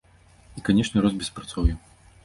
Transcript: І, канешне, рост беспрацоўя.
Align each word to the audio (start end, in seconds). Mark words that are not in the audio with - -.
І, 0.61 0.63
канешне, 0.69 1.05
рост 1.05 1.21
беспрацоўя. 1.23 1.75